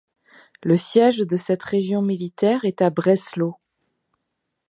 Le 0.63 0.77
siège 0.77 1.19
de 1.19 1.37
cette 1.37 1.61
région 1.61 2.01
militaire 2.01 2.65
est 2.65 2.81
à 2.81 2.89
Breslau. 2.89 3.57